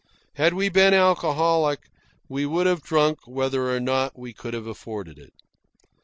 Had 0.33 0.55
we 0.55 0.67
been 0.67 0.95
alcoholic, 0.95 1.87
we 2.27 2.43
would 2.43 2.65
have 2.65 2.81
drunk 2.81 3.19
whether 3.27 3.69
or 3.69 3.79
not 3.79 4.17
we 4.17 4.33
could 4.33 4.55
have 4.55 4.65
afforded 4.65 5.19
it. 5.19 5.33